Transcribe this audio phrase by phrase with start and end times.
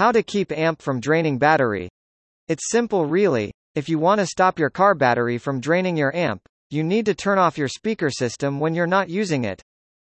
[0.00, 1.90] How to keep amp from draining battery.
[2.48, 3.52] It's simple really.
[3.74, 7.14] If you want to stop your car battery from draining your amp, you need to
[7.14, 9.60] turn off your speaker system when you're not using it.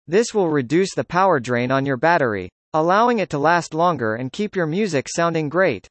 [0.07, 4.31] This will reduce the power drain on your battery, allowing it to last longer and
[4.31, 5.87] keep your music sounding great.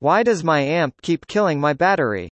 [0.00, 2.30] Why does my amp keep killing my battery?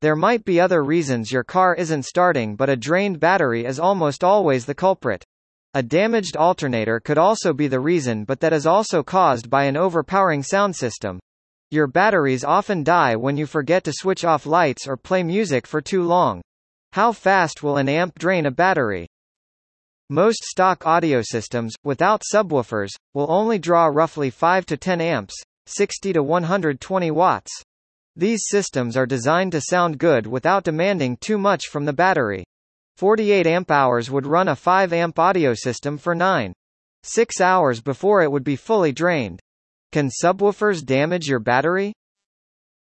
[0.00, 4.24] There might be other reasons your car isn't starting but a drained battery is almost
[4.24, 5.22] always the culprit.
[5.76, 9.76] A damaged alternator could also be the reason but that is also caused by an
[9.76, 11.18] overpowering sound system.
[11.72, 15.80] Your batteries often die when you forget to switch off lights or play music for
[15.80, 16.42] too long.
[16.92, 19.08] How fast will an amp drain a battery?
[20.10, 25.34] Most stock audio systems, without subwoofers, will only draw roughly 5 to 10 amps,
[25.66, 27.50] 60 to 120 watts.
[28.14, 32.44] These systems are designed to sound good without demanding too much from the battery.
[32.96, 36.52] 48 amp hours would run a 5 amp audio system for 9.
[37.02, 39.40] 6 hours before it would be fully drained.
[39.90, 41.92] Can subwoofers damage your battery?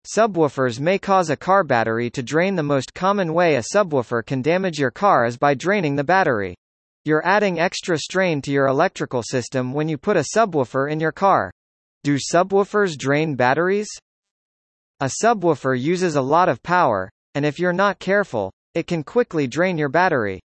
[0.06, 4.44] Subwoofers may cause a car battery to drain the most common way a subwoofer can
[4.44, 6.56] damage your car is by draining the battery.
[7.04, 11.12] You're adding extra strain to your electrical system when you put a subwoofer in your
[11.12, 11.52] car.
[12.04, 13.90] Do subwoofers drain batteries?
[15.00, 19.48] A subwoofer uses a lot of power, and if you're not careful, it can quickly
[19.48, 20.40] drain your battery.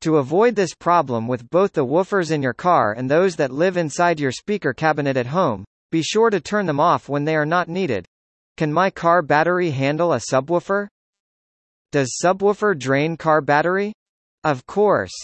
[0.00, 3.76] To avoid this problem with both the woofers in your car and those that live
[3.76, 7.46] inside your speaker cabinet at home, be sure to turn them off when they are
[7.46, 8.04] not needed.
[8.56, 10.88] Can my car battery handle a subwoofer?
[11.92, 13.92] Does subwoofer drain car battery?
[14.42, 15.14] Of course.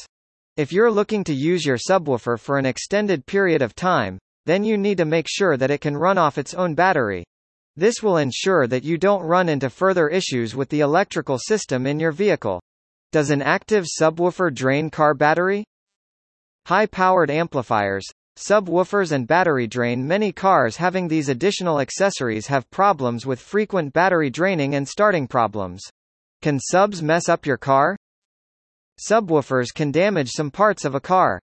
[0.57, 4.77] If you're looking to use your subwoofer for an extended period of time, then you
[4.77, 7.25] need to make sure that it can run off its own battery.
[7.81, 11.99] This will ensure that you don't run into further issues with the electrical system in
[11.99, 12.61] your vehicle.
[13.11, 15.65] Does an active subwoofer drain car battery?
[16.67, 18.05] High-powered amplifiers,
[18.37, 24.29] Subwoofers and battery drain Many cars having these additional accessories have problems with frequent battery
[24.29, 25.81] draining and starting problems.
[26.43, 27.97] Can subs mess up your car?
[29.01, 31.41] Subwoofers can damage some parts of a car.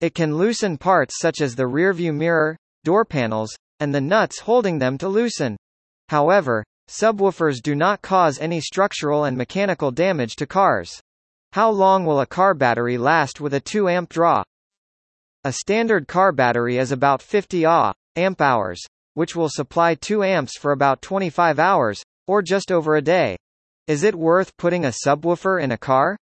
[0.00, 3.50] It can loosen parts such as the rearview mirror, door panels,
[3.80, 5.56] and the nuts holding them to loosen.
[6.10, 11.00] However, subwoofers do not cause any structural and mechanical damage to cars.
[11.52, 14.42] How long will a car battery last with a 2 amp draw?
[15.44, 18.80] A standard car battery is about 50 Ah, amp hours,
[19.14, 23.36] which will supply 2 amps for about 25 hours, or just over a day.
[23.86, 26.16] Is it worth putting a subwoofer in a car?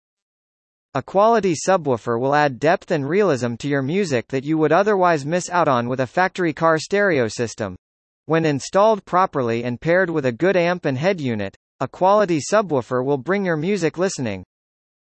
[0.94, 5.24] A quality subwoofer will add depth and realism to your music that you would otherwise
[5.24, 7.76] miss out on with a factory car stereo system.
[8.28, 13.04] When installed properly and paired with a good amp and head unit, a quality subwoofer
[13.04, 14.44] will bring your music listening